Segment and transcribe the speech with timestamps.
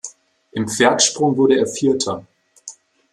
[0.53, 2.25] Im Pferdsprung wurde er Vierter.